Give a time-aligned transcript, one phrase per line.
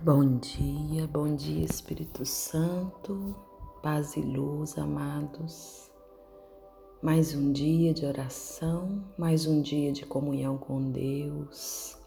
[0.00, 3.34] Bom dia, bom dia Espírito Santo,
[3.82, 5.90] paz e luz, amados.
[7.02, 11.98] Mais um dia de oração, mais um dia de comunhão com Deus.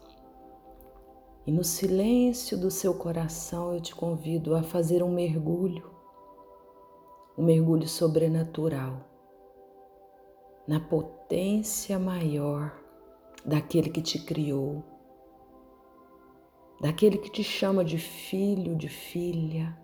[1.46, 5.90] E no silêncio do seu coração eu te convido a fazer um mergulho,
[7.36, 9.06] um mergulho sobrenatural,
[10.66, 12.74] na potência maior
[13.44, 14.91] daquele que te criou
[16.82, 19.78] daquele que te chama de filho, de filha,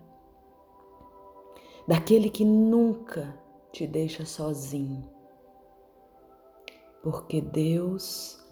[1.87, 5.09] daquele que nunca te deixa sozinho.
[7.01, 8.45] Porque Deus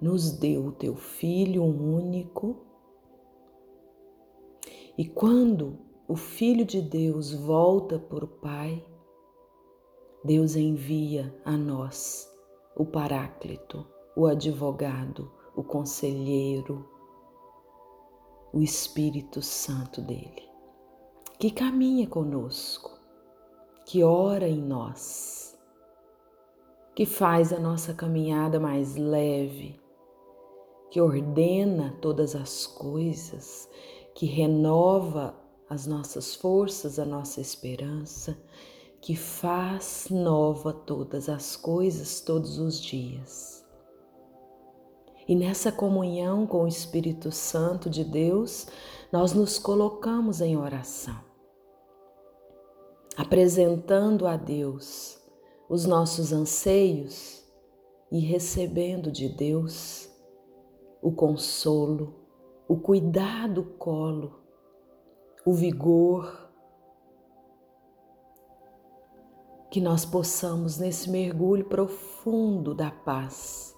[0.00, 2.64] nos deu o teu filho único.
[4.96, 8.86] E quando o filho de Deus volta por o Pai,
[10.24, 12.32] Deus envia a nós
[12.76, 13.84] o Paráclito,
[14.16, 16.97] o advogado, o conselheiro,
[18.58, 20.50] o Espírito Santo dele,
[21.38, 22.98] que caminha conosco,
[23.86, 25.56] que ora em nós,
[26.92, 29.80] que faz a nossa caminhada mais leve,
[30.90, 33.70] que ordena todas as coisas,
[34.12, 35.36] que renova
[35.70, 38.36] as nossas forças, a nossa esperança,
[39.00, 43.57] que faz nova todas as coisas todos os dias.
[45.28, 48.66] E nessa comunhão com o Espírito Santo de Deus,
[49.12, 51.20] nós nos colocamos em oração,
[53.14, 55.22] apresentando a Deus
[55.68, 57.46] os nossos anseios
[58.10, 60.08] e recebendo de Deus
[61.02, 62.14] o consolo,
[62.66, 64.40] o cuidado colo,
[65.44, 66.48] o vigor,
[69.70, 73.76] que nós possamos nesse mergulho profundo da paz,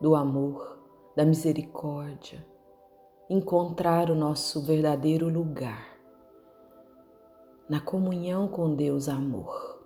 [0.00, 0.81] do amor,
[1.14, 2.44] da misericórdia,
[3.28, 5.92] encontrar o nosso verdadeiro lugar
[7.68, 9.82] na comunhão com Deus amor.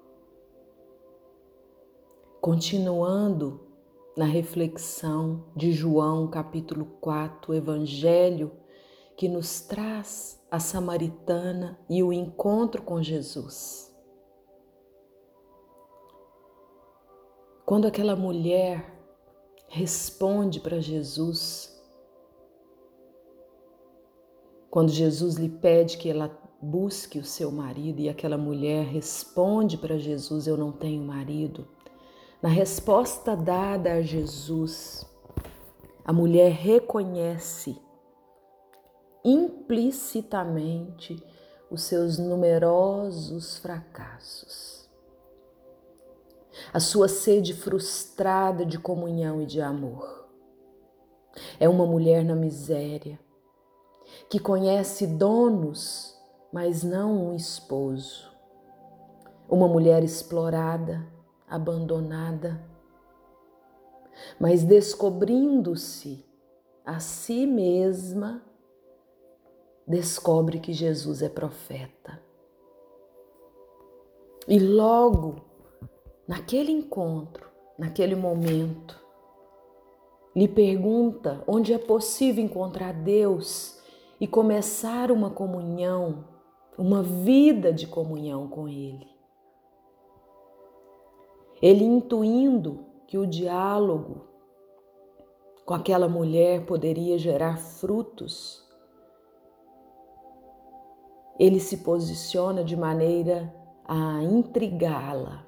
[2.41, 3.60] Continuando
[4.16, 8.53] na reflexão de João, capítulo 4, Evangelho,
[9.16, 13.94] que nos traz a samaritana e o encontro com Jesus.
[17.64, 18.95] Quando aquela mulher
[19.69, 21.75] responde para Jesus.
[24.71, 29.99] Quando Jesus lhe pede que ela busque o seu marido e aquela mulher responde para
[29.99, 31.66] Jesus: Eu não tenho marido.
[32.43, 35.06] Na resposta dada a Jesus,
[36.05, 37.76] a mulher reconhece
[39.25, 41.22] implicitamente
[41.71, 44.75] os seus numerosos fracassos
[46.72, 50.28] a sua sede frustrada de comunhão e de amor.
[51.60, 53.19] É uma mulher na miséria,
[54.31, 56.16] que conhece donos,
[56.53, 58.31] mas não um esposo.
[59.49, 61.06] Uma mulher explorada,
[61.49, 62.60] abandonada,
[64.41, 66.25] mas descobrindo-se
[66.84, 68.43] a si mesma,
[69.87, 72.21] descobre que Jesus é profeta.
[74.49, 75.45] E logo
[76.26, 77.48] naquele encontro,
[77.78, 78.98] naquele momento,
[80.34, 83.81] lhe pergunta onde é possível encontrar Deus
[84.20, 86.25] e começar uma comunhão,
[86.76, 89.09] uma vida de comunhão com Ele.
[91.62, 94.26] Ele intuindo que o diálogo
[95.66, 98.64] com aquela mulher poderia gerar frutos,
[101.38, 103.53] ele se posiciona de maneira
[103.84, 105.44] a intrigá-la,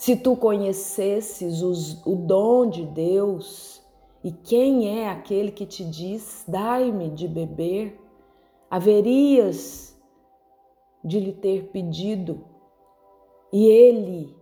[0.00, 3.84] se tu conhecesses os, o dom de Deus
[4.24, 8.00] e quem é aquele que te diz: dai-me de beber,
[8.70, 9.94] haverias
[11.04, 12.42] de lhe ter pedido
[13.52, 14.34] e ele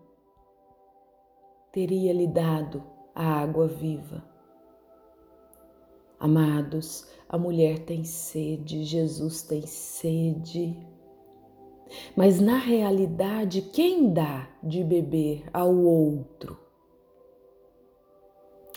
[1.73, 4.25] teria lhe dado a água viva.
[6.21, 10.78] Amados, a mulher tem sede, Jesus tem sede.
[12.17, 16.59] Mas na realidade, quem dá de beber ao outro?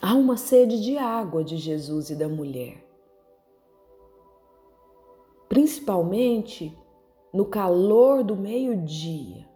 [0.02, 2.84] Há uma sede de água de Jesus e da mulher.
[5.48, 6.76] Principalmente
[7.34, 9.48] no calor do meio-dia.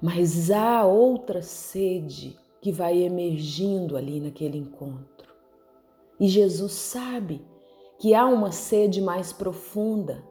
[0.00, 5.32] Mas há outra sede que vai emergindo ali naquele encontro.
[6.18, 7.44] E Jesus sabe
[7.98, 10.24] que há uma sede mais profunda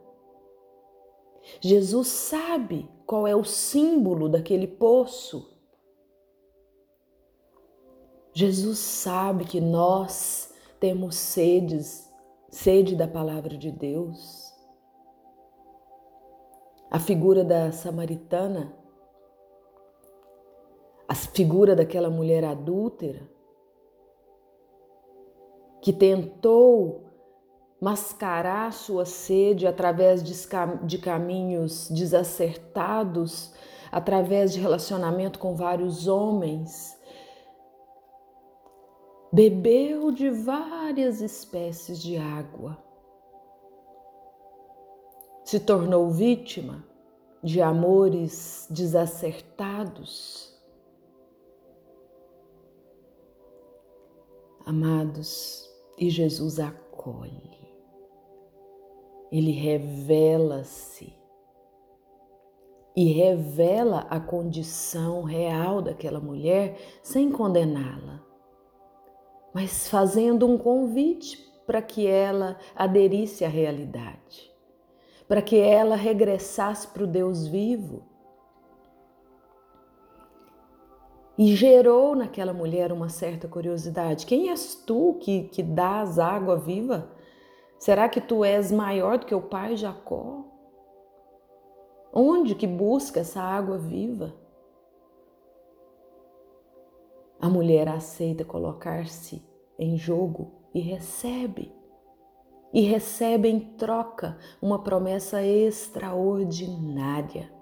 [1.60, 5.50] Jesus sabe qual é o símbolo daquele poço.
[8.32, 12.10] Jesus sabe que nós temos sedes,
[12.50, 14.50] sede da palavra de Deus.
[16.90, 18.76] A figura da samaritana,
[21.08, 23.30] a figura daquela mulher adúltera,
[25.82, 27.11] que tentou
[27.82, 33.52] mascarar sua sede através de caminhos desacertados,
[33.90, 36.96] através de relacionamento com vários homens,
[39.32, 42.78] bebeu de várias espécies de água,
[45.44, 46.86] se tornou vítima
[47.42, 50.56] de amores desacertados.
[54.64, 55.68] Amados,
[55.98, 57.61] e Jesus acolhe
[59.32, 61.14] ele revela-se
[62.94, 68.22] e revela a condição real daquela mulher sem condená-la,
[69.54, 74.52] mas fazendo um convite para que ela aderisse à realidade,
[75.26, 78.02] para que ela regressasse para o Deus vivo.
[81.38, 87.21] E gerou naquela mulher uma certa curiosidade: quem és tu que, que dás água viva?
[87.82, 90.44] Será que tu és maior do que o pai Jacó?
[92.12, 94.36] Onde que busca essa água viva?
[97.40, 99.44] A mulher aceita colocar-se
[99.76, 101.74] em jogo e recebe.
[102.72, 107.52] E recebe em troca uma promessa extraordinária.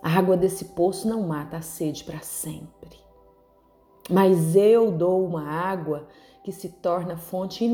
[0.00, 3.00] A água desse poço não mata a sede para sempre.
[4.08, 6.06] Mas eu dou uma água
[6.44, 7.64] que se torna fonte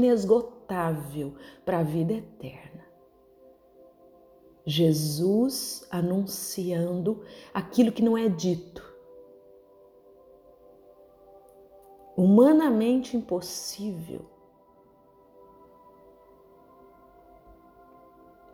[0.69, 2.87] para a vida eterna.
[4.67, 7.25] Jesus anunciando
[7.55, 8.87] aquilo que não é dito.
[12.15, 14.27] Humanamente impossível.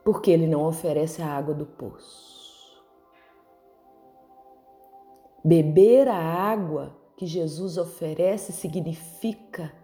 [0.04, 2.80] Porque ele não oferece a água do poço.
[5.44, 9.74] Beber a água que Jesus oferece significa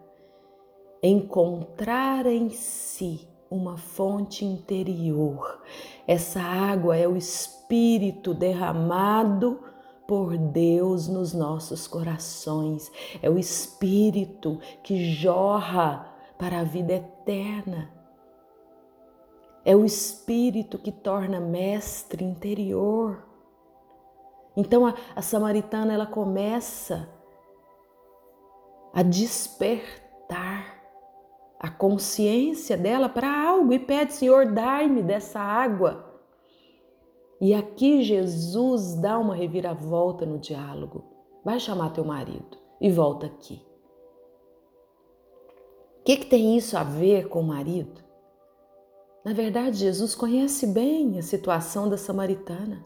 [1.01, 5.61] encontrar em si uma fonte interior.
[6.07, 9.59] Essa água é o Espírito derramado
[10.07, 12.91] por Deus nos nossos corações.
[13.21, 17.91] É o Espírito que jorra para a vida eterna.
[19.65, 23.27] É o Espírito que torna mestre interior.
[24.55, 27.09] Então a, a samaritana ela começa
[28.93, 30.00] a despertar
[31.61, 36.11] a consciência dela para algo e pede, Senhor, dai-me dessa água.
[37.39, 41.03] E aqui Jesus dá uma reviravolta no diálogo.
[41.45, 43.63] Vai chamar teu marido e volta aqui.
[45.99, 48.01] O que, que tem isso a ver com o marido?
[49.23, 52.83] Na verdade, Jesus conhece bem a situação da samaritana,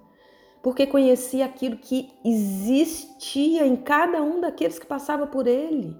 [0.62, 5.95] porque conhecia aquilo que existia em cada um daqueles que passava por ele.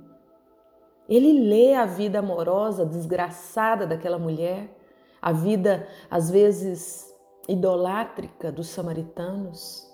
[1.08, 4.76] Ele lê a vida amorosa, desgraçada daquela mulher,
[5.22, 7.14] a vida às vezes
[7.48, 9.88] idolátrica dos samaritanos.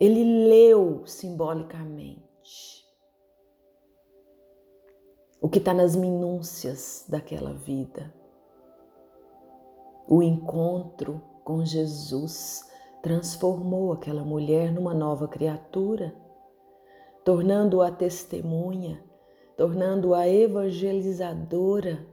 [0.00, 2.86] Ele leu simbolicamente
[5.40, 8.12] o que está nas minúcias daquela vida.
[10.08, 12.68] O encontro com Jesus
[13.02, 16.14] transformou aquela mulher numa nova criatura,
[17.24, 19.07] tornando-a testemunha
[19.58, 22.06] tornando-a evangelizadora.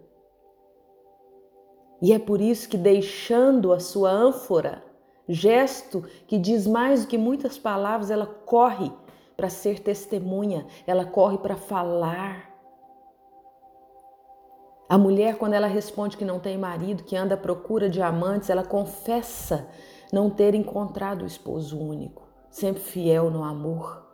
[2.01, 4.83] E é por isso que, deixando a sua ânfora,
[5.29, 8.91] gesto que diz mais do que muitas palavras, ela corre
[9.37, 12.51] para ser testemunha, ela corre para falar.
[14.89, 18.49] A mulher, quando ela responde que não tem marido, que anda à procura de amantes,
[18.49, 19.69] ela confessa
[20.11, 24.04] não ter encontrado o esposo único, sempre fiel no amor.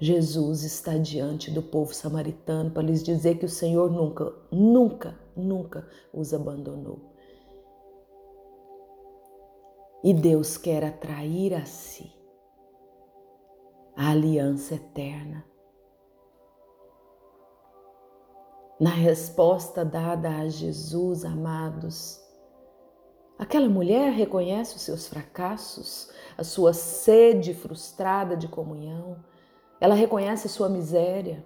[0.00, 5.88] Jesus está diante do povo samaritano para lhes dizer que o Senhor nunca, nunca, nunca
[6.12, 7.14] os abandonou.
[10.02, 12.12] E Deus quer atrair a si
[13.96, 15.44] a aliança eterna.
[18.80, 22.20] Na resposta dada a Jesus, amados,
[23.38, 29.24] aquela mulher reconhece os seus fracassos, a sua sede frustrada de comunhão
[29.84, 31.44] ela reconhece sua miséria.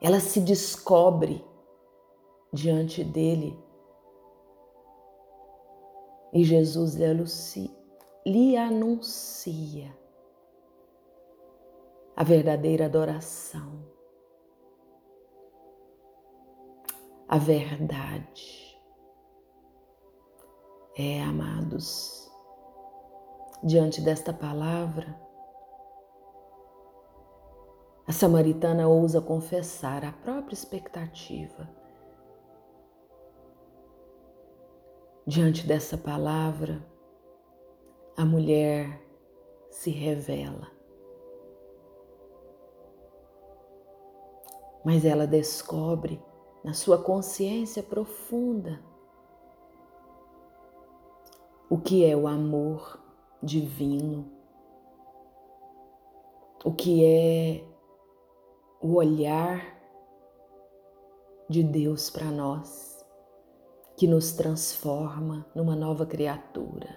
[0.00, 1.44] Ela se descobre
[2.52, 3.58] diante dele.
[6.32, 6.94] E Jesus
[8.24, 9.92] lhe anuncia
[12.14, 13.84] a verdadeira adoração,
[17.26, 18.80] a verdade.
[20.96, 22.30] É, amados,
[23.64, 25.29] diante desta palavra,
[28.10, 31.70] a samaritana ousa confessar a própria expectativa.
[35.24, 36.84] Diante dessa palavra,
[38.16, 39.00] a mulher
[39.70, 40.72] se revela.
[44.84, 46.20] Mas ela descobre
[46.64, 48.82] na sua consciência profunda
[51.70, 53.00] o que é o amor
[53.40, 54.28] divino,
[56.64, 57.69] o que é
[58.80, 59.78] o olhar
[61.48, 63.04] de Deus para nós,
[63.96, 66.88] que nos transforma numa nova criatura.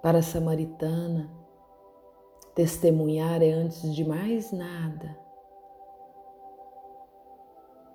[0.00, 1.30] Para a samaritana,
[2.54, 5.28] testemunhar é antes de mais nada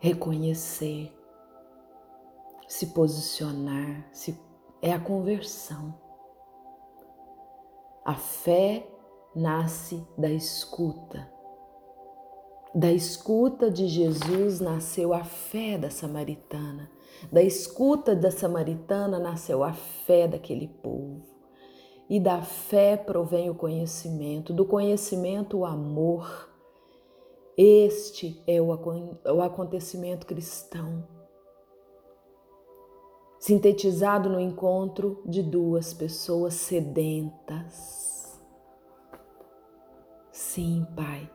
[0.04, 1.18] reconhecer,
[2.68, 4.38] se posicionar, se
[4.82, 5.98] é a conversão.
[8.04, 8.86] A fé
[9.36, 11.32] nasce da escuta.
[12.74, 16.90] Da escuta de Jesus nasceu a fé da samaritana.
[17.32, 21.24] Da escuta da samaritana nasceu a fé daquele povo.
[22.10, 26.50] E da fé provém o conhecimento, do conhecimento o amor.
[27.56, 31.08] Este é o acontecimento cristão,
[33.40, 38.03] sintetizado no encontro de duas pessoas sedentas
[40.54, 41.28] Sim, Pai,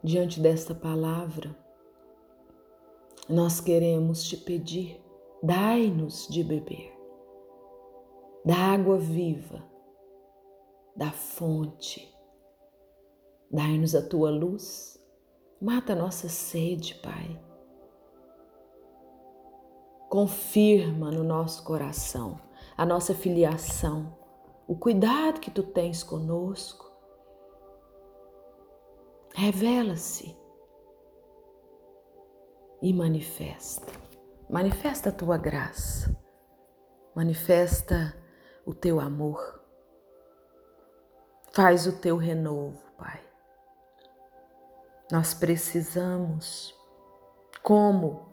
[0.00, 1.52] diante desta palavra,
[3.28, 5.04] nós queremos te pedir,
[5.42, 6.96] dai-nos de beber
[8.44, 9.64] da água viva,
[10.94, 12.08] da fonte.
[13.50, 14.96] Dai-nos a tua luz,
[15.60, 17.44] mata a nossa sede, Pai.
[20.08, 22.38] Confirma no nosso coração
[22.76, 24.16] a nossa filiação,
[24.68, 26.93] o cuidado que tu tens conosco
[29.36, 30.38] Revela-se
[32.80, 33.92] e manifesta.
[34.48, 36.16] Manifesta a tua graça.
[37.16, 38.16] Manifesta
[38.64, 39.60] o teu amor.
[41.52, 43.20] Faz o teu renovo, Pai.
[45.10, 46.72] Nós precisamos,
[47.60, 48.28] como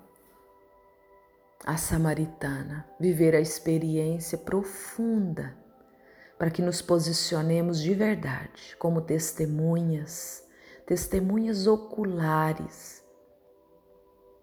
[1.66, 5.58] a samaritana, viver a experiência profunda
[6.38, 10.48] para que nos posicionemos de verdade como testemunhas
[10.86, 13.04] testemunhas oculares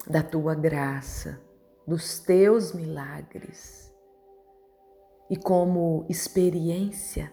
[0.06, 1.40] da tua graça,
[1.86, 3.92] dos teus milagres.
[5.30, 7.32] E como experiência,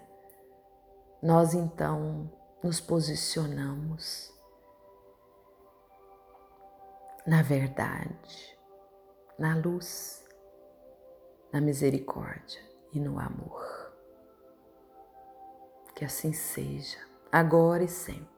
[1.21, 2.31] nós então
[2.61, 4.35] nos posicionamos
[7.25, 8.55] na verdade,
[9.37, 10.23] na luz,
[11.51, 12.61] na misericórdia
[12.93, 13.65] e no amor.
[15.95, 16.99] Que assim seja,
[17.31, 18.34] agora e sempre.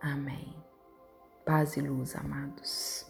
[0.00, 0.54] Amém.
[1.44, 3.09] Paz e luz, amados.